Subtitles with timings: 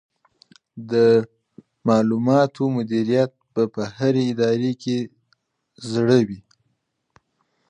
[0.91, 0.93] د
[1.87, 4.71] معلوماتو مدیریت به د هرې ادارې
[5.93, 6.39] زړه وي.